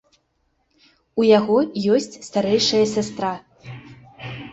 [1.19, 1.57] У яго
[1.97, 3.31] ёсць старэйшая сястра.